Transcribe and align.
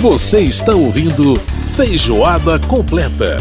Você 0.00 0.42
está 0.42 0.76
ouvindo 0.76 1.34
Feijoada 1.74 2.56
Completa. 2.60 3.38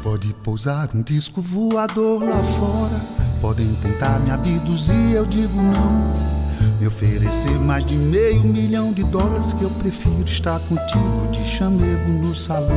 Pode 0.00 0.32
pousar 0.44 0.90
um 0.94 1.02
disco 1.02 1.42
voador 1.42 2.22
lá 2.22 2.40
fora. 2.44 3.00
Podem 3.40 3.74
tentar 3.82 4.20
me 4.20 4.30
abduzir, 4.30 5.10
eu 5.10 5.26
digo 5.26 5.60
não. 5.60 6.43
Me 6.80 6.88
oferecer 6.88 7.56
mais 7.60 7.84
de 7.84 7.94
meio 7.94 8.42
milhão 8.42 8.92
de 8.92 9.04
dólares 9.04 9.52
que 9.52 9.62
eu 9.62 9.70
prefiro 9.70 10.24
estar 10.24 10.58
contigo 10.60 11.28
de 11.30 11.42
chamego 11.44 12.10
no 12.10 12.34
salão. 12.34 12.70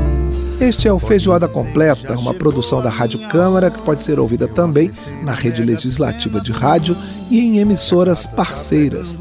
Este 0.62 0.88
é 0.88 0.94
o 0.94 1.00
Feijoada 1.00 1.48
Completa, 1.48 2.18
uma 2.18 2.34
produção 2.34 2.82
da 2.82 2.90
Rádio 2.90 3.28
Câmara 3.28 3.72
que 3.72 3.82
pode 3.82 4.02
ser 4.02 4.20
ouvida 4.20 4.48
também 4.48 4.92
na 5.24 5.34
rede 5.34 5.64
legislativa 5.64 6.40
de 6.40 6.52
rádio 6.52 6.96
e 7.30 7.40
em 7.40 7.58
emissoras 7.58 8.26
parceiras. 8.26 9.20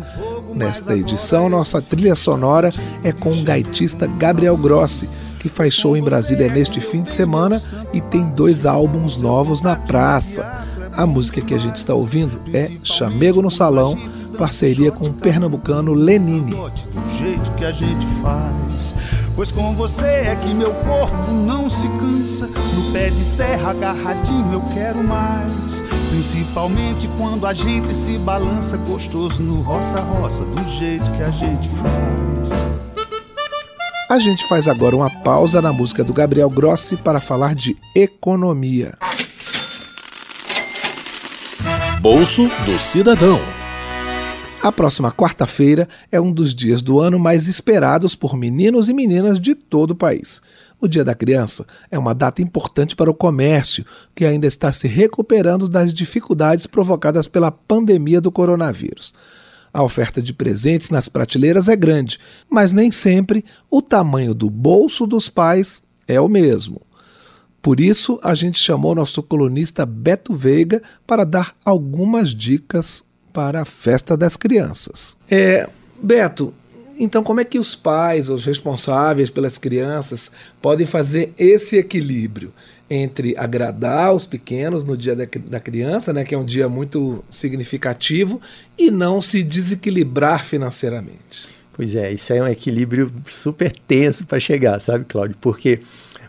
Nesta 0.54 0.96
edição, 0.96 1.48
nossa 1.48 1.80
trilha 1.80 2.14
sonora 2.14 2.70
é 3.02 3.12
com 3.12 3.30
o 3.30 3.42
gaitista 3.42 4.06
Gabriel 4.06 4.56
Grossi, 4.56 5.08
que 5.38 5.48
faz 5.48 5.74
show 5.74 5.96
em 5.96 6.02
Brasília 6.02 6.48
neste 6.48 6.80
fim 6.80 7.02
de 7.02 7.12
semana 7.12 7.60
e 7.92 8.00
tem 8.00 8.24
dois 8.30 8.66
álbuns 8.66 9.20
novos 9.20 9.62
na 9.62 9.76
praça. 9.76 10.64
A 10.92 11.06
música 11.06 11.42
que 11.42 11.52
a 11.52 11.58
gente 11.58 11.76
está 11.76 11.92
ouvindo 11.92 12.40
é 12.54 12.70
Chamego 12.82 13.42
no 13.42 13.50
Salão, 13.50 13.98
parceria 14.36 14.92
com 14.92 15.06
o 15.06 15.12
pernambucano 15.12 15.92
Lenine. 15.92 16.52
Do 16.52 17.18
jeito 17.18 17.50
que 17.52 17.64
a 17.64 17.72
gente 17.72 18.06
faz. 18.22 18.94
Pois 19.34 19.50
com 19.50 19.74
você 19.74 20.04
é 20.04 20.36
que 20.36 20.54
meu 20.54 20.72
corpo 20.72 21.32
não 21.32 21.68
se 21.68 21.88
cansa. 21.88 22.46
No 22.46 22.92
pé 22.92 23.10
de 23.10 23.24
serra 23.24 23.70
agarradinho 23.70 24.52
eu 24.52 24.62
quero 24.74 25.02
mais. 25.02 25.82
Principalmente 26.10 27.08
quando 27.16 27.46
a 27.46 27.52
gente 27.52 27.92
se 27.92 28.18
balança 28.18 28.76
gostoso 28.76 29.42
no 29.42 29.60
roça-roça, 29.62 30.44
do 30.44 30.70
jeito 30.78 31.10
que 31.12 31.22
a 31.22 31.30
gente 31.30 31.68
faz. 31.68 32.50
A 34.08 34.18
gente 34.20 34.46
faz 34.48 34.68
agora 34.68 34.94
uma 34.94 35.10
pausa 35.10 35.60
na 35.60 35.72
música 35.72 36.04
do 36.04 36.12
Gabriel 36.12 36.48
Grossi 36.48 36.96
para 36.96 37.20
falar 37.20 37.54
de 37.54 37.76
economia. 37.94 38.94
Bolso 42.00 42.46
do 42.64 42.78
Cidadão. 42.78 43.55
A 44.66 44.72
próxima 44.72 45.12
quarta-feira 45.12 45.88
é 46.10 46.20
um 46.20 46.32
dos 46.32 46.52
dias 46.52 46.82
do 46.82 46.98
ano 46.98 47.20
mais 47.20 47.46
esperados 47.46 48.16
por 48.16 48.36
meninos 48.36 48.88
e 48.88 48.92
meninas 48.92 49.38
de 49.38 49.54
todo 49.54 49.92
o 49.92 49.94
país. 49.94 50.42
O 50.80 50.88
Dia 50.88 51.04
da 51.04 51.14
Criança 51.14 51.64
é 51.88 51.96
uma 51.96 52.12
data 52.12 52.42
importante 52.42 52.96
para 52.96 53.08
o 53.08 53.14
comércio, 53.14 53.86
que 54.12 54.24
ainda 54.24 54.44
está 54.44 54.72
se 54.72 54.88
recuperando 54.88 55.68
das 55.68 55.94
dificuldades 55.94 56.66
provocadas 56.66 57.28
pela 57.28 57.52
pandemia 57.52 58.20
do 58.20 58.32
coronavírus. 58.32 59.14
A 59.72 59.84
oferta 59.84 60.20
de 60.20 60.34
presentes 60.34 60.90
nas 60.90 61.06
prateleiras 61.06 61.68
é 61.68 61.76
grande, 61.76 62.18
mas 62.50 62.72
nem 62.72 62.90
sempre 62.90 63.44
o 63.70 63.80
tamanho 63.80 64.34
do 64.34 64.50
bolso 64.50 65.06
dos 65.06 65.28
pais 65.28 65.80
é 66.08 66.20
o 66.20 66.26
mesmo. 66.26 66.82
Por 67.62 67.78
isso, 67.78 68.18
a 68.20 68.34
gente 68.34 68.58
chamou 68.58 68.96
nosso 68.96 69.22
colunista 69.22 69.86
Beto 69.86 70.34
Veiga 70.34 70.82
para 71.06 71.22
dar 71.22 71.54
algumas 71.64 72.30
dicas 72.30 73.04
para 73.36 73.60
a 73.60 73.64
festa 73.66 74.16
das 74.16 74.34
crianças. 74.34 75.14
É, 75.30 75.68
Beto, 76.02 76.54
então 76.98 77.22
como 77.22 77.38
é 77.38 77.44
que 77.44 77.58
os 77.58 77.74
pais, 77.74 78.30
os 78.30 78.46
responsáveis 78.46 79.28
pelas 79.28 79.58
crianças, 79.58 80.32
podem 80.62 80.86
fazer 80.86 81.34
esse 81.38 81.76
equilíbrio 81.76 82.50
entre 82.88 83.36
agradar 83.36 84.14
os 84.14 84.24
pequenos 84.24 84.84
no 84.84 84.96
dia 84.96 85.14
da 85.14 85.60
criança, 85.60 86.14
né, 86.14 86.24
que 86.24 86.34
é 86.34 86.38
um 86.38 86.46
dia 86.46 86.66
muito 86.66 87.22
significativo, 87.28 88.40
e 88.78 88.90
não 88.90 89.20
se 89.20 89.42
desequilibrar 89.42 90.42
financeiramente? 90.42 91.46
Pois 91.74 91.94
é, 91.94 92.10
isso 92.10 92.32
é 92.32 92.40
um 92.40 92.48
equilíbrio 92.48 93.12
super 93.26 93.70
tenso 93.86 94.24
para 94.24 94.40
chegar, 94.40 94.80
sabe, 94.80 95.04
Cláudio? 95.04 95.36
Porque 95.42 95.80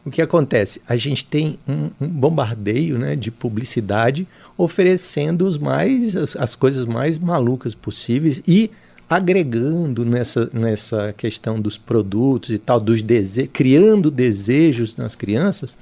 o 0.08 0.12
que 0.12 0.22
acontece? 0.22 0.82
A 0.88 0.96
gente 0.96 1.26
tem 1.26 1.60
um, 1.68 1.90
um 2.00 2.08
bombardeio 2.08 2.98
né, 2.98 3.16
de 3.16 3.30
publicidade 3.30 4.26
oferecendo 4.58 5.46
os 5.46 5.58
mais, 5.58 6.16
as, 6.16 6.36
as 6.38 6.56
coisas 6.56 6.86
mais 6.86 7.20
malucas 7.20 7.76
possíveis 7.76 8.42
e 8.48 8.72
agregando 9.10 10.06
nessa, 10.06 10.50
nessa 10.54 11.14
questão 11.14 11.60
dos 11.60 11.78
produtos 11.78 12.52
e 12.52 12.58
tal, 12.58 12.80
dos 12.80 13.02
dese 13.02 13.48
criando 13.48 14.10
desejos 14.10 14.96
nas 14.96 15.14
crianças, 15.14 15.78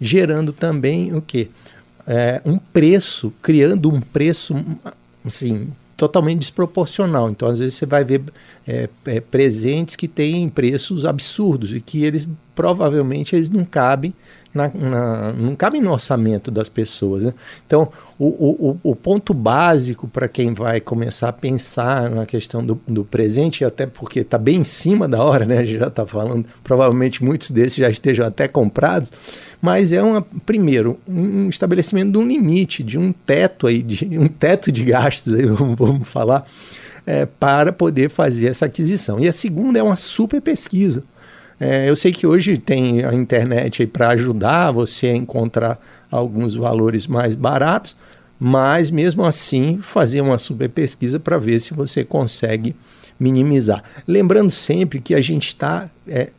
gerando 0.00 0.52
também 0.52 1.14
o 1.14 1.22
quê? 1.22 1.48
É, 2.06 2.42
um 2.44 2.58
preço, 2.58 3.32
criando 3.40 3.88
um 3.88 4.00
preço 4.00 4.54
assim, 5.24 5.68
totalmente 6.08 6.40
desproporcional. 6.40 7.30
Então, 7.30 7.48
às 7.48 7.58
vezes, 7.58 7.74
você 7.74 7.86
vai 7.86 8.04
ver 8.04 8.22
é, 8.66 8.88
é, 9.06 9.20
presentes 9.20 9.96
que 9.96 10.06
têm 10.06 10.48
preços 10.48 11.06
absurdos 11.06 11.72
e 11.72 11.80
que 11.80 12.04
eles 12.04 12.28
provavelmente 12.54 13.34
eles 13.34 13.50
não 13.50 13.64
cabem 13.64 14.12
na, 14.54 14.70
na, 14.72 15.32
não 15.32 15.56
cabe 15.56 15.80
no 15.80 15.92
orçamento 15.92 16.50
das 16.50 16.68
pessoas. 16.68 17.24
Né? 17.24 17.34
Então, 17.66 17.90
o, 18.16 18.78
o, 18.84 18.90
o 18.92 18.96
ponto 18.96 19.34
básico 19.34 20.06
para 20.06 20.28
quem 20.28 20.54
vai 20.54 20.80
começar 20.80 21.28
a 21.28 21.32
pensar 21.32 22.08
na 22.08 22.24
questão 22.24 22.64
do, 22.64 22.80
do 22.86 23.04
presente, 23.04 23.64
até 23.64 23.84
porque 23.84 24.20
está 24.20 24.38
bem 24.38 24.60
em 24.60 24.64
cima 24.64 25.08
da 25.08 25.22
hora, 25.22 25.44
né? 25.44 25.58
a 25.58 25.64
gente 25.64 25.80
já 25.80 25.88
está 25.88 26.06
falando, 26.06 26.46
provavelmente 26.62 27.24
muitos 27.24 27.50
desses 27.50 27.74
já 27.74 27.90
estejam 27.90 28.24
até 28.24 28.46
comprados, 28.46 29.12
mas 29.60 29.90
é 29.92 30.02
uma, 30.02 30.22
primeiro 30.46 30.98
um 31.08 31.48
estabelecimento 31.48 32.12
de 32.12 32.18
um 32.18 32.26
limite, 32.26 32.82
de 32.84 32.98
um 32.98 33.12
teto 33.12 33.66
aí, 33.66 33.82
de 33.82 34.16
um 34.18 34.28
teto 34.28 34.70
de 34.70 34.84
gastos, 34.84 35.34
aí, 35.34 35.46
vamos, 35.76 36.06
falar, 36.08 36.46
é, 37.04 37.26
para 37.26 37.72
poder 37.72 38.08
fazer 38.08 38.46
essa 38.46 38.66
aquisição. 38.66 39.18
E 39.18 39.28
a 39.28 39.32
segunda 39.32 39.78
é 39.78 39.82
uma 39.82 39.96
super 39.96 40.40
pesquisa. 40.40 41.02
É, 41.58 41.88
eu 41.88 41.94
sei 41.94 42.12
que 42.12 42.26
hoje 42.26 42.58
tem 42.58 43.04
a 43.04 43.14
internet 43.14 43.86
para 43.86 44.08
ajudar 44.10 44.72
você 44.72 45.08
a 45.08 45.16
encontrar 45.16 45.80
alguns 46.10 46.54
valores 46.54 47.06
mais 47.06 47.34
baratos, 47.34 47.96
mas 48.38 48.90
mesmo 48.90 49.24
assim 49.24 49.78
fazer 49.82 50.20
uma 50.20 50.38
super 50.38 50.70
pesquisa 50.70 51.18
para 51.18 51.38
ver 51.38 51.60
se 51.60 51.72
você 51.72 52.04
consegue 52.04 52.74
minimizar. 53.18 53.82
Lembrando 54.06 54.50
sempre 54.50 55.00
que 55.00 55.14
a 55.14 55.20
gente 55.20 55.48
está. 55.48 55.88
É, 56.06 56.30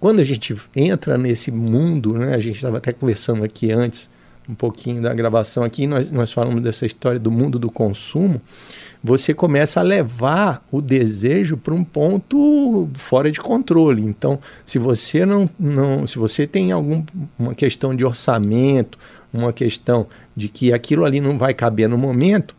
quando 0.00 0.20
a 0.20 0.24
gente 0.24 0.54
entra 0.74 1.16
nesse 1.16 1.50
mundo, 1.50 2.14
né, 2.14 2.34
a 2.34 2.40
gente 2.40 2.56
estava 2.56 2.78
até 2.78 2.92
conversando 2.92 3.44
aqui 3.44 3.72
antes, 3.72 4.10
um 4.48 4.54
pouquinho 4.54 5.00
da 5.00 5.14
gravação 5.14 5.62
aqui, 5.62 5.86
nós, 5.86 6.10
nós 6.10 6.30
falamos 6.30 6.62
dessa 6.62 6.84
história 6.84 7.18
do 7.18 7.30
mundo 7.30 7.58
do 7.58 7.70
consumo 7.70 8.40
você 9.06 9.34
começa 9.34 9.80
a 9.80 9.82
levar 9.82 10.64
o 10.72 10.80
desejo 10.80 11.58
para 11.58 11.74
um 11.74 11.84
ponto 11.84 12.88
fora 12.94 13.30
de 13.30 13.38
controle. 13.38 14.00
Então, 14.00 14.38
se 14.64 14.78
você 14.78 15.26
não, 15.26 15.48
não 15.60 16.06
se 16.06 16.18
você 16.18 16.46
tem 16.46 16.72
alguma 16.72 17.04
questão 17.54 17.94
de 17.94 18.02
orçamento, 18.02 18.98
uma 19.30 19.52
questão 19.52 20.06
de 20.34 20.48
que 20.48 20.72
aquilo 20.72 21.04
ali 21.04 21.20
não 21.20 21.36
vai 21.36 21.52
caber 21.52 21.86
no 21.86 21.98
momento, 21.98 22.56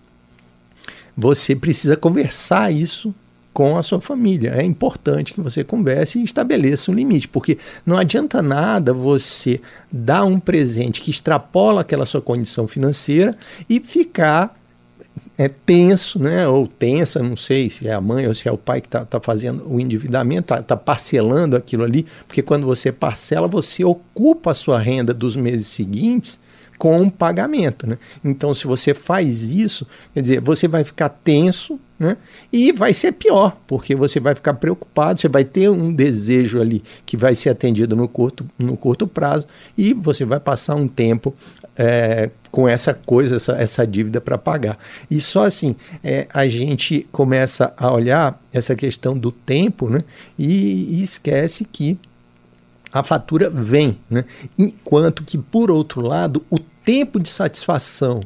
você 1.17 1.55
precisa 1.55 1.97
conversar 1.97 2.71
isso 2.71 3.11
com 3.51 3.75
a 3.75 3.81
sua 3.81 3.99
família. 3.99 4.51
É 4.55 4.63
importante 4.63 5.33
que 5.33 5.41
você 5.41 5.63
converse 5.63 6.19
e 6.19 6.23
estabeleça 6.23 6.91
um 6.91 6.93
limite, 6.93 7.27
porque 7.27 7.57
não 7.83 7.97
adianta 7.97 8.43
nada 8.43 8.93
você 8.93 9.59
dar 9.91 10.25
um 10.25 10.39
presente 10.39 11.01
que 11.01 11.09
extrapola 11.09 11.81
aquela 11.81 12.05
sua 12.05 12.21
condição 12.21 12.67
financeira 12.67 13.35
e 13.67 13.79
ficar 13.79 14.55
é 15.37 15.47
tenso, 15.47 16.19
né? 16.19 16.47
ou 16.47 16.67
tensa, 16.67 17.21
não 17.21 17.35
sei 17.35 17.69
se 17.69 17.87
é 17.87 17.93
a 17.93 18.01
mãe 18.01 18.27
ou 18.27 18.33
se 18.33 18.47
é 18.47 18.51
o 18.51 18.57
pai 18.57 18.81
que 18.81 18.87
está 18.87 19.05
tá 19.05 19.19
fazendo 19.19 19.65
o 19.67 19.79
endividamento, 19.79 20.53
está 20.53 20.61
tá 20.61 20.77
parcelando 20.77 21.55
aquilo 21.55 21.83
ali, 21.83 22.05
porque 22.27 22.41
quando 22.41 22.65
você 22.65 22.91
parcela, 22.91 23.47
você 23.47 23.83
ocupa 23.83 24.51
a 24.51 24.53
sua 24.53 24.79
renda 24.79 25.13
dos 25.13 25.35
meses 25.35 25.67
seguintes 25.67 26.39
com 26.77 27.09
pagamento. 27.09 27.87
Né? 27.87 27.97
Então, 28.23 28.53
se 28.53 28.67
você 28.67 28.93
faz 28.93 29.43
isso, 29.43 29.87
quer 30.13 30.21
dizer, 30.21 30.41
você 30.41 30.67
vai 30.67 30.83
ficar 30.83 31.09
tenso 31.09 31.79
né? 31.97 32.17
e 32.51 32.71
vai 32.71 32.93
ser 32.93 33.13
pior, 33.13 33.55
porque 33.65 33.95
você 33.95 34.19
vai 34.19 34.35
ficar 34.35 34.53
preocupado, 34.55 35.19
você 35.19 35.29
vai 35.29 35.45
ter 35.45 35.69
um 35.69 35.93
desejo 35.93 36.59
ali 36.59 36.83
que 37.05 37.15
vai 37.15 37.33
ser 37.35 37.49
atendido 37.49 37.95
no 37.95 38.07
curto, 38.07 38.45
no 38.59 38.75
curto 38.75 39.07
prazo 39.07 39.47
e 39.77 39.93
você 39.93 40.25
vai 40.25 40.39
passar 40.39 40.75
um 40.75 40.87
tempo 40.87 41.33
é, 41.77 42.29
com 42.51 42.67
essa 42.67 42.93
coisa, 42.93 43.37
essa, 43.37 43.53
essa 43.53 43.87
dívida 43.87 44.19
para 44.19 44.37
pagar. 44.37 44.77
E 45.09 45.21
só 45.21 45.45
assim 45.45 45.75
é, 46.03 46.27
a 46.33 46.47
gente 46.47 47.07
começa 47.11 47.73
a 47.77 47.93
olhar 47.93 48.41
essa 48.51 48.75
questão 48.75 49.17
do 49.17 49.31
tempo 49.31 49.89
né? 49.89 50.01
e, 50.37 50.99
e 50.99 51.03
esquece 51.03 51.65
que 51.65 51.97
a 52.95 53.03
fatura 53.03 53.49
vem, 53.49 53.97
né? 54.09 54.23
enquanto 54.57 55.21
que, 55.21 55.37
por 55.37 55.69
outro 55.69 55.99
lado, 55.99 56.45
o 56.49 56.57
tempo 56.57 57.19
de 57.19 57.27
satisfação 57.27 58.21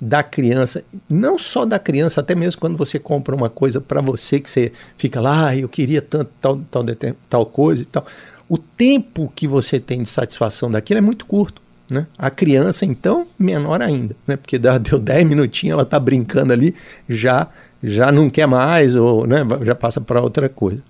da 0.00 0.22
criança, 0.22 0.84
não 1.10 1.36
só 1.36 1.64
da 1.64 1.76
criança, 1.76 2.20
até 2.20 2.32
mesmo 2.32 2.60
quando 2.60 2.76
você 2.76 3.00
compra 3.00 3.34
uma 3.34 3.50
coisa 3.50 3.80
para 3.80 4.00
você 4.00 4.38
que 4.38 4.48
você 4.48 4.70
fica 4.96 5.20
lá, 5.20 5.48
ah, 5.48 5.56
eu 5.56 5.68
queria 5.68 6.00
tanto 6.00 6.30
tal, 6.40 6.60
tal, 6.70 6.84
tal 7.28 7.46
coisa 7.46 7.82
e 7.82 7.86
tal, 7.86 8.06
o 8.48 8.56
tempo 8.56 9.32
que 9.34 9.48
você 9.48 9.80
tem 9.80 10.02
de 10.02 10.08
satisfação 10.08 10.70
daquilo 10.70 10.98
é 10.98 11.00
muito 11.00 11.26
curto. 11.26 11.60
Né? 11.90 12.06
A 12.16 12.30
criança, 12.30 12.86
então, 12.86 13.26
menor 13.36 13.82
ainda, 13.82 14.14
né? 14.24 14.36
porque 14.36 14.56
deu 14.56 15.00
10 15.00 15.26
minutinhos, 15.26 15.72
ela 15.72 15.82
está 15.82 15.98
brincando 15.98 16.52
ali, 16.52 16.76
já 17.08 17.48
já 17.82 18.12
não 18.12 18.30
quer 18.30 18.46
mais, 18.46 18.94
ou 18.94 19.26
né, 19.26 19.38
já 19.62 19.74
passa 19.74 20.00
para 20.00 20.22
outra 20.22 20.48
coisa. 20.48 20.80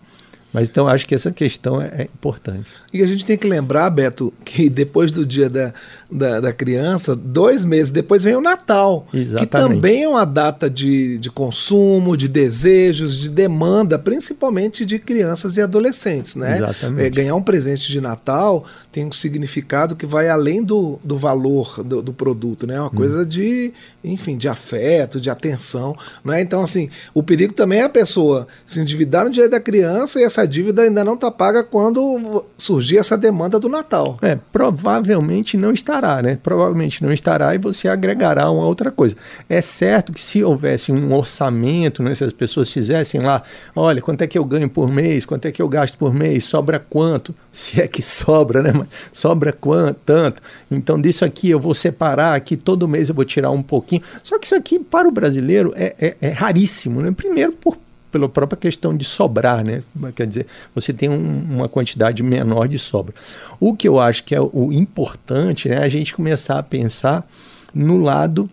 Mas 0.53 0.69
então 0.69 0.87
acho 0.87 1.07
que 1.07 1.15
essa 1.15 1.33
questão 1.33 1.81
é, 1.81 1.87
é, 1.87 2.03
importante. 2.03 2.67
E 2.93 3.03
a 3.03 3.07
gente 3.07 3.25
tem 3.25 3.39
que 3.39 3.47
lembrar, 3.47 3.89
Beto, 3.89 4.33
que 4.45 4.69
depois 4.69 5.11
do 5.11 5.25
dia 5.25 5.49
da, 5.49 5.73
da, 6.11 6.41
da, 6.41 6.53
criança, 6.53 7.17
dois 7.17 7.65
meses 7.65 7.91
depois 7.91 8.23
vem 8.23 8.37
o 8.37 8.41
Natal. 8.41 9.07
Exatamente. 9.15 9.41
Que 9.41 9.47
também 9.47 10.03
é 10.03 10.09
uma 10.09 10.27
data 10.27 10.69
de, 10.69 11.17
de 11.17 11.31
consumo, 11.31 12.17
de 12.17 12.29
desejos, 12.29 13.17
de 13.17 13.31
demanda, 13.31 13.99
principalmente 13.99 14.85
de 14.85 14.99
crianças 14.99 15.57
e 15.57 15.63
adolescentes. 15.63 16.35
Né? 16.35 16.59
Exatamente. 16.59 17.07
É, 17.07 17.11
ganhar 17.11 17.35
um 17.35 17.43
presente 17.43 17.91
de 17.91 18.01
Natal 18.01 18.65
tem 18.91 19.07
um 19.07 19.13
significado 19.13 19.97
que 19.97 20.05
vai 20.05 20.29
além 20.29 20.63
do, 20.63 21.01
do 21.03 21.17
valor 21.17 21.83
do, 21.83 22.03
do 22.03 22.13
produto. 22.13 22.67
Né? 22.67 22.75
É 22.75 22.81
uma 22.81 22.89
hum. 22.89 22.91
coisa 22.91 23.25
de, 23.25 23.73
enfim, 24.05 24.37
de 24.37 24.49
afeto, 24.49 25.19
de 25.19 25.31
atenção. 25.31 25.97
Né? 26.23 26.43
Então, 26.43 26.63
assim, 26.63 26.91
o 27.15 27.23
perigo 27.23 27.55
também 27.55 27.81
é 27.81 27.85
a 27.85 27.89
pessoa 27.89 28.47
se 28.67 28.79
endividar 28.81 29.25
no 29.25 29.31
dia 29.31 29.49
da 29.49 29.59
criança 29.59 30.21
e 30.21 30.25
essa 30.25 30.42
essa 30.43 30.47
dívida 30.47 30.83
ainda 30.83 31.05
não 31.05 31.15
está 31.15 31.31
paga 31.31 31.63
quando 31.63 32.45
surgir 32.59 32.99
essa 32.99 33.17
demanda 33.17 33.59
do 33.59 33.69
Natal. 33.69 34.19
É, 34.21 34.37
provavelmente 34.51 35.57
não 35.57 35.73
estará, 35.73 36.21
né? 36.21 36.39
Provavelmente 36.43 37.03
não 37.03 37.13
estará 37.13 37.55
e 37.55 37.59
você 37.59 37.89
agregará 37.89 38.51
uma 38.51 38.67
outra 38.67 38.91
coisa. 38.91 39.17
É 39.49 39.61
certo 39.61 40.13
que 40.13 40.21
se 40.21 40.43
houvesse 40.43 40.91
um 40.91 41.15
orçamento, 41.15 42.03
né, 42.03 42.15
se 42.15 42.25
as 42.25 42.33
pessoas 42.33 42.71
fizessem 42.71 43.21
lá, 43.21 43.43
olha, 43.75 44.03
quanto 44.03 44.23
é 44.23 44.27
que 44.27 44.37
eu 44.37 44.45
ganho 44.45 44.69
por 44.69 44.89
mês, 44.89 45.25
quanto 45.25 45.47
é 45.47 45.53
que 45.53 45.63
eu 45.63 45.69
gasto 45.69 45.97
por 45.97 46.13
mês, 46.13 46.45
sobra 46.45 46.79
quanto, 46.79 47.35
se 47.53 47.81
é 47.81 47.87
que 47.87 48.03
sobra, 48.03 48.63
né? 48.63 48.73
Mas 48.75 48.89
sobra 49.13 49.53
quanto, 49.53 50.01
tanto. 50.05 50.43
Então 50.71 51.01
disso 51.01 51.25
aqui 51.25 51.51
eu 51.51 51.61
vou 51.61 51.75
separar, 51.75 52.35
aqui 52.35 52.57
todo 52.57 52.89
mês 52.89 53.09
eu 53.09 53.15
vou 53.15 53.25
tirar 53.25 53.51
um 53.51 53.63
pouquinho. 53.63 54.03
Só 54.23 54.39
que 54.39 54.47
isso 54.47 54.57
aqui 54.57 54.79
para 54.79 55.09
o 55.09 55.13
brasileiro 55.13 55.73
é, 55.77 55.95
é, 56.01 56.17
é 56.21 56.29
raríssimo, 56.31 57.01
né? 57.01 57.13
Primeiro 57.13 57.53
por 57.53 57.77
pela 58.13 58.29
própria 58.29 58.57
questão 58.57 58.97
de 58.97 59.05
sobrar, 59.05 59.65
né? 59.65 59.83
Quer 60.15 60.27
dizer, 60.27 60.47
você 60.75 60.93
tem 60.93 61.09
um, 61.09 61.43
uma 61.51 61.69
quantidade 61.69 62.23
menor 62.23 62.69
de 62.69 62.79
sobra. 62.79 63.15
O 63.59 63.75
que 63.75 63.89
eu 63.89 63.99
acho 63.99 64.23
que 64.23 64.35
é 64.35 64.41
o 64.41 64.71
importante 64.71 65.69
né, 65.69 65.77
é 65.77 65.85
a 65.85 65.89
gente 65.89 66.15
começar 66.15 66.59
a 66.59 66.63
pensar 66.63 67.27
no 67.75 67.97
lado 67.97 68.49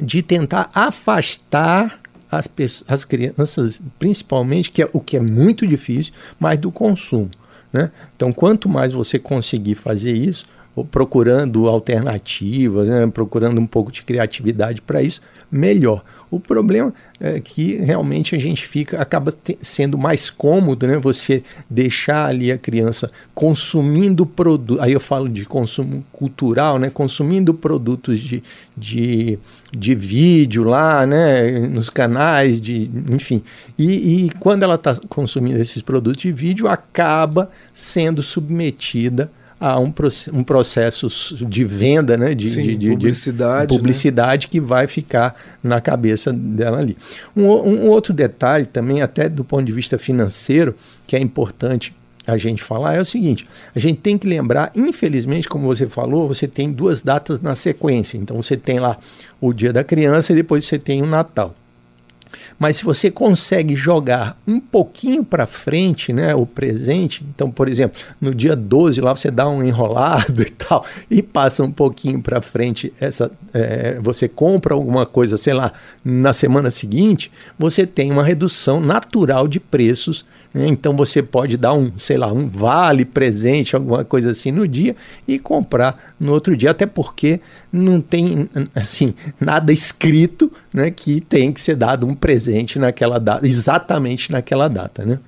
de 0.00 0.22
tentar 0.22 0.70
afastar 0.74 1.98
as, 2.30 2.48
as 2.86 3.04
crianças, 3.04 3.80
principalmente, 3.98 4.70
que 4.70 4.82
é 4.82 4.88
o 4.92 5.00
que 5.00 5.16
é 5.16 5.20
muito 5.20 5.66
difícil, 5.66 6.12
mas 6.38 6.58
do 6.58 6.70
consumo. 6.70 7.30
Né? 7.72 7.90
Então, 8.14 8.32
quanto 8.32 8.68
mais 8.68 8.92
você 8.92 9.18
conseguir 9.18 9.74
fazer 9.74 10.12
isso, 10.12 10.46
procurando 10.90 11.68
alternativas, 11.68 12.88
né, 12.88 13.06
procurando 13.06 13.60
um 13.60 13.66
pouco 13.66 13.90
de 13.90 14.02
criatividade 14.02 14.80
para 14.80 15.02
isso, 15.02 15.20
melhor. 15.50 16.02
O 16.30 16.38
problema 16.38 16.94
é 17.18 17.40
que 17.40 17.74
realmente 17.78 18.36
a 18.36 18.38
gente 18.38 18.64
fica 18.64 19.02
acaba 19.02 19.34
sendo 19.60 19.98
mais 19.98 20.30
cômodo, 20.30 20.86
né? 20.86 20.96
Você 20.96 21.42
deixar 21.68 22.26
ali 22.26 22.52
a 22.52 22.58
criança 22.58 23.10
consumindo 23.34 24.24
produtos. 24.24 24.80
Aí 24.80 24.92
eu 24.92 25.00
falo 25.00 25.28
de 25.28 25.44
consumo 25.44 26.04
cultural, 26.12 26.78
né? 26.78 26.88
Consumindo 26.88 27.52
produtos 27.52 28.20
de, 28.20 28.44
de, 28.76 29.40
de 29.76 29.92
vídeo 29.92 30.62
lá, 30.62 31.04
né? 31.04 31.50
Nos 31.66 31.90
canais 31.90 32.60
de, 32.60 32.88
enfim. 33.10 33.42
E, 33.76 34.26
e 34.26 34.30
quando 34.38 34.62
ela 34.62 34.76
está 34.76 34.94
consumindo 35.08 35.58
esses 35.58 35.82
produtos 35.82 36.22
de 36.22 36.30
vídeo, 36.30 36.68
acaba 36.68 37.50
sendo 37.74 38.22
submetida 38.22 39.32
a 39.60 39.78
um, 39.78 39.92
um 40.32 40.42
processo 40.42 41.06
de 41.46 41.64
venda, 41.64 42.16
né? 42.16 42.34
De, 42.34 42.48
Sim, 42.48 42.62
de, 42.62 42.76
de 42.76 42.88
publicidade. 42.88 43.66
De 43.66 43.78
publicidade 43.78 44.46
né? 44.46 44.50
que 44.50 44.60
vai 44.60 44.86
ficar 44.86 45.36
na 45.62 45.80
cabeça 45.82 46.32
dela 46.32 46.78
ali. 46.78 46.96
Um, 47.36 47.44
um 47.44 47.88
outro 47.88 48.14
detalhe 48.14 48.64
também, 48.64 49.02
até 49.02 49.28
do 49.28 49.44
ponto 49.44 49.64
de 49.64 49.72
vista 49.72 49.98
financeiro, 49.98 50.74
que 51.06 51.14
é 51.14 51.20
importante 51.20 51.94
a 52.26 52.36
gente 52.36 52.62
falar 52.62 52.94
é 52.94 53.00
o 53.00 53.04
seguinte: 53.04 53.46
a 53.74 53.78
gente 53.78 54.00
tem 54.00 54.16
que 54.16 54.26
lembrar, 54.26 54.72
infelizmente, 54.74 55.48
como 55.48 55.66
você 55.66 55.86
falou, 55.86 56.26
você 56.26 56.48
tem 56.48 56.70
duas 56.70 57.02
datas 57.02 57.40
na 57.40 57.54
sequência. 57.54 58.16
Então 58.16 58.40
você 58.40 58.56
tem 58.56 58.78
lá 58.78 58.96
o 59.40 59.52
Dia 59.52 59.72
da 59.72 59.84
Criança 59.84 60.32
e 60.32 60.36
depois 60.36 60.64
você 60.64 60.78
tem 60.78 61.02
o 61.02 61.06
Natal. 61.06 61.54
Mas 62.60 62.76
se 62.76 62.84
você 62.84 63.10
consegue 63.10 63.74
jogar 63.74 64.38
um 64.46 64.60
pouquinho 64.60 65.24
para 65.24 65.46
frente, 65.46 66.12
né, 66.12 66.34
o 66.34 66.44
presente, 66.44 67.24
então, 67.34 67.50
por 67.50 67.66
exemplo, 67.66 67.98
no 68.20 68.34
dia 68.34 68.54
12 68.54 69.00
lá 69.00 69.16
você 69.16 69.30
dá 69.30 69.48
um 69.48 69.64
enrolado 69.64 70.42
e 70.44 70.50
tal, 70.50 70.84
e 71.10 71.22
passa 71.22 71.64
um 71.64 71.72
pouquinho 71.72 72.20
para 72.20 72.42
frente, 72.42 72.92
essa, 73.00 73.32
é, 73.54 73.98
você 74.02 74.28
compra 74.28 74.74
alguma 74.74 75.06
coisa, 75.06 75.38
sei 75.38 75.54
lá, 75.54 75.72
na 76.04 76.34
semana 76.34 76.70
seguinte, 76.70 77.32
você 77.58 77.86
tem 77.86 78.12
uma 78.12 78.22
redução 78.22 78.78
natural 78.78 79.48
de 79.48 79.58
preços 79.58 80.26
né? 80.52 80.66
Então 80.66 80.96
você 80.96 81.22
pode 81.22 81.56
dar 81.56 81.74
um, 81.74 81.96
sei 81.96 82.16
lá, 82.16 82.32
um 82.32 82.48
vale 82.48 83.04
presente, 83.04 83.76
alguma 83.76 84.04
coisa 84.04 84.32
assim 84.32 84.50
no 84.50 84.66
dia 84.66 84.96
e 85.26 85.38
comprar 85.38 86.14
no 86.18 86.32
outro 86.32 86.56
dia, 86.56 86.72
até 86.72 86.86
porque 86.86 87.40
não 87.72 88.00
tem 88.00 88.48
assim 88.74 89.14
nada 89.40 89.72
escrito, 89.72 90.52
né, 90.72 90.90
que 90.90 91.20
tem 91.20 91.52
que 91.52 91.60
ser 91.60 91.76
dado 91.76 92.06
um 92.06 92.14
presente 92.14 92.78
naquela 92.78 93.18
data, 93.18 93.46
exatamente 93.46 94.32
naquela 94.32 94.68
data, 94.68 95.04
né? 95.04 95.18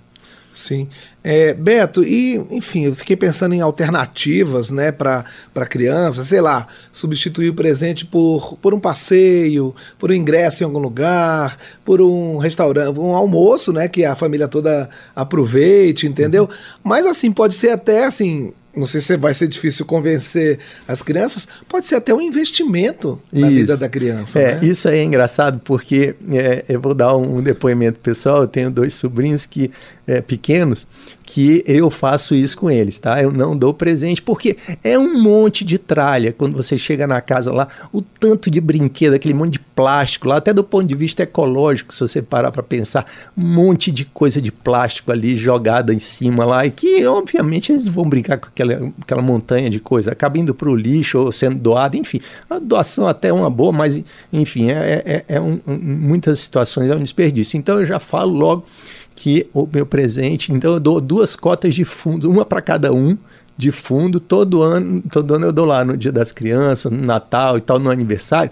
Sim. 0.52 0.86
É, 1.24 1.54
Beto, 1.54 2.04
e 2.04 2.36
enfim, 2.50 2.84
eu 2.84 2.94
fiquei 2.94 3.16
pensando 3.16 3.54
em 3.54 3.62
alternativas 3.62 4.70
né, 4.70 4.92
para 4.92 5.24
criança, 5.66 6.22
sei 6.22 6.42
lá, 6.42 6.66
substituir 6.92 7.48
o 7.48 7.54
presente 7.54 8.04
por, 8.04 8.58
por 8.58 8.74
um 8.74 8.78
passeio, 8.78 9.74
por 9.98 10.10
um 10.10 10.14
ingresso 10.14 10.62
em 10.62 10.66
algum 10.66 10.78
lugar, 10.78 11.56
por 11.82 12.02
um 12.02 12.36
restaurante, 12.36 12.98
um 13.00 13.14
almoço, 13.14 13.72
né? 13.72 13.88
Que 13.88 14.04
a 14.04 14.14
família 14.14 14.46
toda 14.46 14.90
aproveite, 15.16 16.06
entendeu? 16.06 16.42
Uhum. 16.42 16.80
Mas 16.84 17.06
assim, 17.06 17.32
pode 17.32 17.54
ser 17.54 17.70
até 17.70 18.04
assim, 18.04 18.52
não 18.74 18.86
sei 18.86 19.00
se 19.00 19.16
vai 19.16 19.34
ser 19.34 19.46
difícil 19.48 19.84
convencer 19.84 20.58
as 20.88 21.02
crianças, 21.02 21.46
pode 21.68 21.86
ser 21.86 21.96
até 21.96 22.14
um 22.14 22.20
investimento 22.20 23.20
na 23.30 23.48
isso. 23.48 23.56
vida 23.56 23.76
da 23.76 23.88
criança. 23.88 24.40
É, 24.40 24.54
né? 24.54 24.66
isso 24.66 24.88
aí 24.88 25.00
é 25.00 25.02
engraçado 25.02 25.60
porque 25.62 26.14
é, 26.30 26.64
eu 26.68 26.80
vou 26.80 26.94
dar 26.94 27.14
um 27.14 27.42
depoimento 27.42 28.00
pessoal. 28.00 28.42
Eu 28.42 28.48
tenho 28.48 28.70
dois 28.70 28.94
sobrinhos 28.94 29.44
que 29.44 29.70
é, 30.06 30.20
pequenos 30.20 30.86
que 31.32 31.64
eu 31.66 31.88
faço 31.88 32.34
isso 32.34 32.58
com 32.58 32.70
eles, 32.70 32.98
tá? 32.98 33.22
Eu 33.22 33.32
não 33.32 33.56
dou 33.56 33.72
presente, 33.72 34.20
porque 34.20 34.54
é 34.84 34.98
um 34.98 35.18
monte 35.18 35.64
de 35.64 35.78
tralha 35.78 36.30
quando 36.30 36.54
você 36.54 36.76
chega 36.76 37.06
na 37.06 37.22
casa 37.22 37.50
lá, 37.50 37.68
o 37.90 38.02
tanto 38.02 38.50
de 38.50 38.60
brinquedo, 38.60 39.14
aquele 39.14 39.32
monte 39.32 39.54
de 39.54 39.58
plástico 39.58 40.28
lá, 40.28 40.36
até 40.36 40.52
do 40.52 40.62
ponto 40.62 40.84
de 40.84 40.94
vista 40.94 41.22
ecológico, 41.22 41.94
se 41.94 42.00
você 42.00 42.20
parar 42.20 42.52
para 42.52 42.62
pensar, 42.62 43.06
um 43.34 43.46
monte 43.46 43.90
de 43.90 44.04
coisa 44.04 44.42
de 44.42 44.52
plástico 44.52 45.10
ali 45.10 45.34
jogada 45.34 45.94
em 45.94 45.98
cima 45.98 46.44
lá, 46.44 46.66
e 46.66 46.70
que 46.70 47.06
obviamente 47.06 47.72
eles 47.72 47.88
vão 47.88 48.04
brincar 48.04 48.36
com 48.36 48.48
aquela, 48.48 48.92
aquela 49.00 49.22
montanha 49.22 49.70
de 49.70 49.80
coisa, 49.80 50.12
acaba 50.12 50.36
indo 50.36 50.54
para 50.54 50.68
o 50.68 50.76
lixo 50.76 51.18
ou 51.18 51.32
sendo 51.32 51.56
doado, 51.56 51.96
enfim, 51.96 52.20
a 52.50 52.58
doação 52.58 53.08
até 53.08 53.28
é 53.28 53.32
uma 53.32 53.48
boa, 53.48 53.72
mas 53.72 54.04
enfim, 54.30 54.70
é, 54.70 55.02
é, 55.06 55.24
é 55.36 55.40
um, 55.40 55.58
um, 55.66 55.78
muitas 55.78 56.40
situações 56.40 56.90
é 56.90 56.94
um 56.94 57.02
desperdício. 57.02 57.56
Então 57.56 57.80
eu 57.80 57.86
já 57.86 57.98
falo 57.98 58.34
logo 58.34 58.66
que 59.14 59.46
o 59.52 59.68
meu 59.72 59.86
presente, 59.86 60.52
então 60.52 60.74
eu 60.74 60.80
dou 60.80 61.00
duas 61.00 61.36
cotas 61.36 61.74
de 61.74 61.84
fundo, 61.84 62.30
uma 62.30 62.44
para 62.44 62.60
cada 62.62 62.92
um 62.92 63.16
de 63.56 63.70
fundo, 63.70 64.18
todo 64.18 64.62
ano, 64.62 65.02
todo 65.10 65.34
ano 65.34 65.46
eu 65.46 65.52
dou 65.52 65.66
lá 65.66 65.84
no 65.84 65.96
Dia 65.96 66.10
das 66.10 66.32
Crianças, 66.32 66.90
no 66.90 67.04
Natal 67.04 67.58
e 67.58 67.60
tal, 67.60 67.78
no 67.78 67.90
aniversário. 67.90 68.50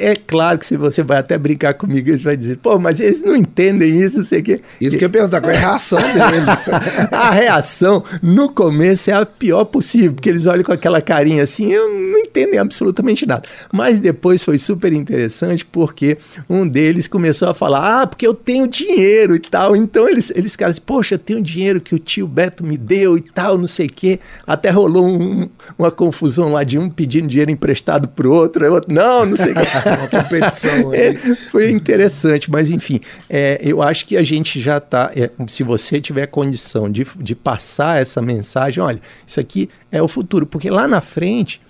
É 0.00 0.16
claro 0.16 0.58
que 0.58 0.66
se 0.66 0.76
você 0.76 1.02
vai 1.02 1.18
até 1.18 1.36
brincar 1.36 1.74
comigo, 1.74 2.08
eles 2.08 2.22
vão 2.22 2.34
dizer, 2.34 2.56
pô, 2.56 2.78
mas 2.78 2.98
eles 2.98 3.22
não 3.22 3.36
entendem 3.36 4.00
isso, 4.00 4.18
não 4.18 4.24
sei 4.24 4.40
o 4.40 4.42
quê. 4.42 4.60
Isso 4.80 4.96
que 4.96 5.04
eu 5.04 5.06
ia 5.08 5.12
perguntar, 5.12 5.40
qual 5.42 5.52
é 5.52 5.56
a 5.56 5.60
reação 5.60 5.98
deles? 5.98 6.68
a 7.12 7.30
reação, 7.30 8.02
no 8.22 8.50
começo, 8.50 9.10
é 9.10 9.14
a 9.14 9.26
pior 9.26 9.64
possível, 9.66 10.14
porque 10.14 10.30
eles 10.30 10.46
olham 10.46 10.64
com 10.64 10.72
aquela 10.72 11.02
carinha 11.02 11.42
assim, 11.42 11.70
eu 11.70 11.88
não 11.92 12.18
entendem 12.18 12.58
absolutamente 12.58 13.26
nada. 13.26 13.42
Mas 13.72 13.98
depois 13.98 14.42
foi 14.42 14.58
super 14.58 14.92
interessante, 14.92 15.66
porque 15.66 16.16
um 16.48 16.66
deles 16.66 17.06
começou 17.06 17.48
a 17.48 17.54
falar, 17.54 18.02
ah, 18.02 18.06
porque 18.06 18.26
eu 18.26 18.32
tenho 18.32 18.66
dinheiro 18.66 19.34
e 19.34 19.40
tal. 19.40 19.76
Então 19.76 20.08
eles, 20.08 20.32
eles 20.34 20.52
ficaram 20.52 20.70
assim, 20.70 20.80
poxa, 20.80 21.16
eu 21.16 21.18
tenho 21.18 21.42
dinheiro 21.42 21.80
que 21.80 21.94
o 21.94 21.98
tio 21.98 22.26
Beto 22.26 22.64
me 22.64 22.78
deu 22.78 23.18
e 23.18 23.20
tal, 23.20 23.58
não 23.58 23.66
sei 23.66 23.86
o 23.86 23.92
quê. 23.92 24.18
Até 24.46 24.70
rolou 24.70 25.06
um, 25.06 25.48
uma 25.78 25.90
confusão 25.90 26.52
lá 26.52 26.64
de 26.64 26.78
um 26.78 26.88
pedindo 26.88 27.28
dinheiro 27.28 27.50
emprestado 27.50 28.08
pro 28.08 28.32
outro, 28.32 28.72
outro, 28.72 28.92
não, 28.92 29.26
não 29.26 29.36
sei 29.36 29.52
o 29.52 29.54
quê. 29.54 29.60
uma 29.96 30.08
competição. 30.08 30.90
É, 31.00 31.14
foi 31.50 31.70
interessante, 31.70 32.50
mas 32.50 32.70
enfim, 32.70 33.00
é, 33.28 33.60
eu 33.62 33.80
acho 33.80 34.04
que 34.06 34.16
a 34.16 34.22
gente 34.22 34.60
já 34.60 34.78
está. 34.78 35.10
É, 35.14 35.30
se 35.46 35.62
você 35.62 36.00
tiver 36.00 36.26
condição 36.26 36.90
de, 36.90 37.06
de 37.18 37.34
passar 37.34 38.00
essa 38.00 38.20
mensagem, 38.20 38.82
olha, 38.82 39.00
isso 39.26 39.40
aqui 39.40 39.68
é 39.90 40.02
o 40.02 40.08
futuro, 40.08 40.46
porque 40.46 40.68
lá 40.68 40.86
na 40.88 41.00
frente 41.00 41.60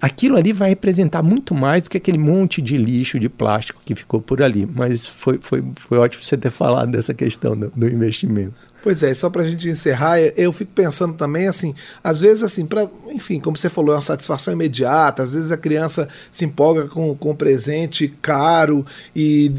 aquilo 0.00 0.36
ali 0.36 0.52
vai 0.52 0.70
representar 0.70 1.22
muito 1.22 1.54
mais 1.54 1.84
do 1.84 1.90
que 1.90 1.96
aquele 1.96 2.18
monte 2.18 2.60
de 2.60 2.76
lixo 2.76 3.18
de 3.18 3.28
plástico 3.28 3.80
que 3.84 3.94
ficou 3.94 4.20
por 4.20 4.42
ali. 4.42 4.66
Mas 4.66 5.06
foi, 5.06 5.38
foi, 5.40 5.64
foi 5.76 5.98
ótimo 5.98 6.24
você 6.24 6.36
ter 6.36 6.50
falado 6.50 6.90
dessa 6.90 7.14
questão 7.14 7.56
do, 7.56 7.70
do 7.74 7.86
investimento. 7.86 8.54
Pois 8.82 9.02
é, 9.02 9.12
só 9.12 9.28
para 9.28 9.42
a 9.42 9.46
gente 9.46 9.68
encerrar, 9.68 10.20
eu 10.20 10.52
fico 10.52 10.70
pensando 10.72 11.14
também 11.14 11.48
assim, 11.48 11.74
às 12.02 12.20
vezes 12.20 12.44
assim, 12.44 12.64
para, 12.64 12.88
enfim, 13.08 13.40
como 13.40 13.56
você 13.56 13.68
falou, 13.68 13.92
é 13.92 13.96
uma 13.96 14.02
satisfação 14.02 14.54
imediata, 14.54 15.22
às 15.22 15.34
vezes 15.34 15.50
a 15.50 15.56
criança 15.56 16.08
se 16.30 16.44
empolga 16.44 16.86
com, 16.86 17.14
com 17.16 17.32
um 17.32 17.34
presente 17.34 18.06
caro 18.22 18.86
e 19.14 19.52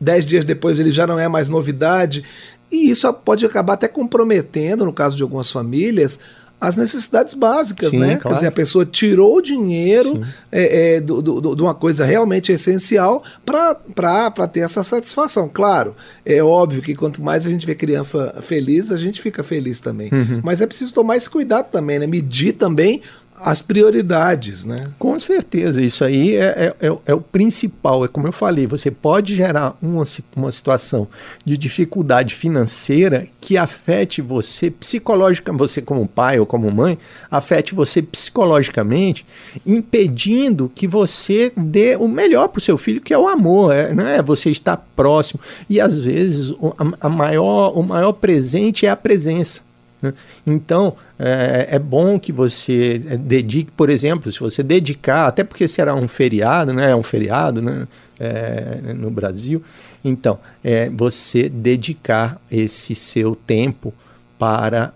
dez 0.00 0.24
dias 0.24 0.44
depois 0.44 0.78
ele 0.78 0.92
já 0.92 1.04
não 1.04 1.18
é 1.18 1.26
mais 1.26 1.48
novidade, 1.48 2.24
e 2.70 2.90
isso 2.90 3.12
pode 3.12 3.44
acabar 3.44 3.74
até 3.74 3.88
comprometendo, 3.88 4.84
no 4.84 4.92
caso 4.92 5.16
de 5.16 5.22
algumas 5.22 5.50
famílias, 5.50 6.18
as 6.60 6.76
necessidades 6.76 7.34
básicas, 7.34 7.90
Sim, 7.90 7.98
né? 7.98 8.16
Claro. 8.16 8.28
Quer 8.28 8.34
dizer, 8.34 8.46
a 8.46 8.52
pessoa 8.52 8.86
tirou 8.86 9.36
o 9.36 9.42
dinheiro 9.42 10.24
é, 10.50 10.94
é, 10.94 11.00
do, 11.00 11.20
do, 11.20 11.54
de 11.54 11.62
uma 11.62 11.74
coisa 11.74 12.04
realmente 12.04 12.50
essencial 12.52 13.22
para 13.44 14.48
ter 14.50 14.60
essa 14.60 14.82
satisfação. 14.82 15.50
Claro, 15.52 15.94
é 16.24 16.42
óbvio 16.42 16.80
que 16.80 16.94
quanto 16.94 17.22
mais 17.22 17.46
a 17.46 17.50
gente 17.50 17.66
vê 17.66 17.74
criança 17.74 18.36
feliz, 18.40 18.90
a 18.90 18.96
gente 18.96 19.20
fica 19.20 19.42
feliz 19.42 19.80
também. 19.80 20.10
Uhum. 20.12 20.40
Mas 20.42 20.60
é 20.60 20.66
preciso 20.66 20.94
tomar 20.94 21.16
esse 21.16 21.28
cuidado 21.28 21.66
também, 21.70 21.98
né? 21.98 22.06
Medir 22.06 22.54
também 22.54 23.02
as 23.36 23.60
prioridades, 23.60 24.64
né? 24.64 24.88
Com 24.98 25.18
certeza, 25.18 25.82
isso 25.82 26.04
aí 26.04 26.36
é, 26.36 26.74
é, 26.80 26.86
é, 26.86 26.96
é, 27.06 27.14
o 27.14 27.20
principal. 27.20 28.04
É 28.04 28.08
como 28.08 28.28
eu 28.28 28.32
falei, 28.32 28.66
você 28.66 28.90
pode 28.90 29.34
gerar 29.34 29.76
uma, 29.82 30.04
uma 30.36 30.52
situação 30.52 31.08
de 31.44 31.58
dificuldade 31.58 32.34
financeira 32.34 33.26
que 33.40 33.56
afete 33.56 34.22
você 34.22 34.70
psicologicamente, 34.70 35.58
você 35.58 35.82
como 35.82 36.06
pai 36.06 36.38
ou 36.38 36.46
como 36.46 36.72
mãe, 36.72 36.96
afete 37.30 37.74
você 37.74 38.00
psicologicamente, 38.00 39.26
impedindo 39.66 40.70
que 40.72 40.86
você 40.86 41.52
dê 41.56 41.96
o 41.96 42.06
melhor 42.06 42.48
para 42.48 42.60
o 42.60 42.62
seu 42.62 42.78
filho, 42.78 43.00
que 43.00 43.12
é 43.12 43.18
o 43.18 43.28
amor, 43.28 43.74
é, 43.74 43.92
né? 43.92 44.22
você 44.22 44.50
estar 44.50 44.76
próximo. 44.94 45.40
E 45.68 45.80
às 45.80 46.00
vezes 46.00 46.54
a, 46.78 47.06
a 47.06 47.08
maior, 47.08 47.76
o 47.76 47.82
maior 47.82 48.12
presente 48.12 48.86
é 48.86 48.90
a 48.90 48.96
presença. 48.96 49.73
Né? 50.04 50.14
Então, 50.46 50.96
é, 51.18 51.68
é, 51.70 51.78
bom 51.78 52.18
que 52.18 52.30
você 52.30 52.98
dedique, 52.98 53.70
por 53.70 53.88
exemplo, 53.88 54.30
se 54.30 54.38
você 54.38 54.62
dedicar, 54.62 55.26
até 55.26 55.42
porque 55.42 55.66
será 55.66 55.94
um 55.94 56.06
feriado, 56.06 56.72
né? 56.72 56.90
É 56.90 56.96
um 56.96 57.02
feriado 57.02 57.62
né? 57.62 57.88
É, 58.20 58.92
no 58.94 59.10
Brasil. 59.10 59.62
Então, 60.04 60.38
é, 60.62 60.90
você 60.90 61.48
dedicar 61.48 62.40
esse 62.50 62.94
seu 62.94 63.34
tempo 63.34 63.92
para 64.38 64.92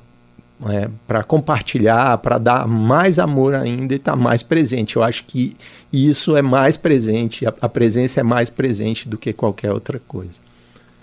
é, 0.67 0.89
para 1.07 1.23
compartilhar, 1.23 2.19
para 2.19 2.37
dar 2.37 2.67
mais 2.67 3.21
amor 3.21 3.55
ainda 3.55 3.95
e 3.95 3.97
estar 3.97 4.13
tá 4.13 4.17
mais 4.17 4.43
presente. 4.43 4.97
Eu 4.97 5.05
acho 5.05 5.25
que 5.25 5.57
isso 5.93 6.37
é 6.37 6.43
mais 6.43 6.77
presente, 6.77 7.47
a, 7.47 7.55
a, 7.61 7.69
presença 7.69 8.19
é 8.19 8.23
mais 8.25 8.51
presente 8.51 9.09
do 9.09 9.17
que 9.17 9.33
qualquer 9.33 9.73
outra 9.73 10.01
coisa. 10.01 10.35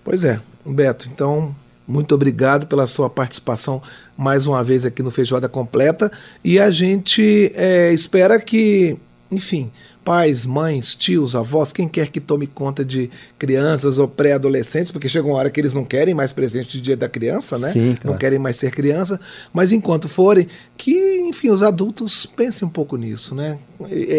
Pois 0.04 0.26
é, 0.26 0.40
Beto. 0.66 1.10
Então, 1.12 1.56
muito 1.88 2.16
obrigado 2.16 2.68
pela 2.68 2.88
sua 2.88 3.10
participação 3.10 3.82
mais 4.18 4.48
uma 4.48 4.64
vez 4.64 4.86
aqui 4.86 5.04
no 5.04 5.12
Feijoada 5.12 5.48
Completa. 5.48 6.12
E 6.44 6.60
a 6.60 6.72
gente 6.72 7.52
é, 7.54 7.94
espera 7.94 8.40
que, 8.40 8.98
enfim, 9.32 9.72
pais, 10.04 10.46
mães, 10.46 10.94
tios, 10.94 11.36
avós, 11.36 11.74
quem 11.74 11.88
quer 11.88 12.10
que 12.10 12.20
tome 12.20 12.46
conta 12.46 12.86
de 12.86 13.10
crianças 13.40 13.98
ou 13.98 14.08
pré-adolescentes, 14.08 14.92
porque 14.92 15.10
chega 15.10 15.28
uma 15.28 15.36
hora 15.36 15.50
que 15.50 15.60
eles 15.60 15.74
não 15.74 15.84
querem 15.84 16.14
mais 16.14 16.32
presente 16.32 16.74
de 16.74 16.82
dia 16.82 16.96
da 16.96 17.10
criança, 17.10 17.58
né? 17.58 17.70
Sim, 17.70 17.96
claro. 17.96 18.12
Não 18.12 18.18
querem 18.18 18.38
mais 18.38 18.56
ser 18.56 18.72
criança, 18.72 19.20
mas 19.52 19.72
enquanto 19.72 20.08
forem, 20.08 20.48
que, 20.78 21.22
enfim, 21.22 21.50
os 21.50 21.64
adultos 21.64 22.26
pensem 22.26 22.68
um 22.68 22.72
pouco 22.72 22.96
nisso, 22.98 23.34
né? 23.34 23.58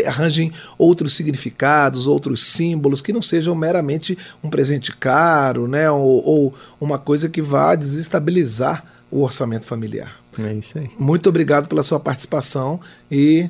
Arranjem 0.06 0.52
outros 0.76 1.14
significados, 1.14 2.06
outros 2.08 2.44
símbolos 2.44 3.00
que 3.00 3.12
não 3.12 3.22
sejam 3.22 3.54
meramente 3.54 4.18
um 4.42 4.50
presente 4.50 4.94
caro, 4.96 5.68
né? 5.68 5.88
Ou, 5.90 6.25
ou 6.26 6.54
uma 6.80 6.98
coisa 6.98 7.28
que 7.28 7.40
vá 7.40 7.76
desestabilizar 7.76 8.84
o 9.10 9.22
orçamento 9.22 9.64
familiar. 9.64 10.20
É 10.38 10.52
isso 10.52 10.78
aí. 10.78 10.90
Muito 10.98 11.28
obrigado 11.28 11.68
pela 11.68 11.82
sua 11.82 11.98
participação 11.98 12.80
e 13.10 13.48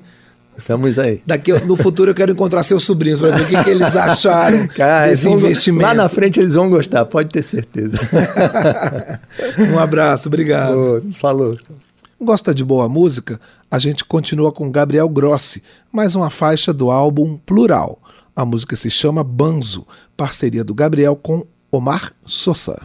Estamos 0.56 0.98
aí. 0.98 1.22
Daqui 1.26 1.52
no 1.52 1.76
futuro 1.76 2.10
eu 2.10 2.14
quero 2.14 2.32
encontrar 2.32 2.62
seus 2.62 2.84
sobrinhos 2.84 3.20
para 3.20 3.36
ver 3.36 3.42
o 3.42 3.46
que, 3.46 3.64
que, 3.64 3.70
eles 3.70 3.94
acharam 3.94 4.66
Cara, 4.74 5.08
desse 5.08 5.28
investimento. 5.28 5.86
Lá 5.86 5.94
na 5.94 6.08
frente 6.08 6.40
eles 6.40 6.54
vão 6.54 6.70
gostar, 6.70 7.04
pode 7.04 7.28
ter 7.28 7.42
certeza. 7.42 7.98
um 9.72 9.78
abraço, 9.78 10.28
obrigado. 10.28 11.04
falou. 11.14 11.56
Gosta 12.20 12.54
de 12.54 12.64
boa 12.64 12.88
música? 12.88 13.38
A 13.70 13.78
gente 13.78 14.04
continua 14.04 14.50
com 14.50 14.70
Gabriel 14.70 15.08
Grossi, 15.08 15.62
mais 15.92 16.14
uma 16.14 16.30
faixa 16.30 16.72
do 16.72 16.90
álbum 16.90 17.36
Plural. 17.44 17.98
A 18.34 18.44
música 18.44 18.74
se 18.76 18.90
chama 18.90 19.22
Banzo, 19.22 19.86
parceria 20.16 20.64
do 20.64 20.74
Gabriel 20.74 21.16
com 21.16 21.44
Omar 21.70 22.12
Sosa. 22.24 22.80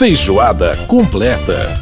Feijoada 0.00 0.74
completa. 0.86 1.79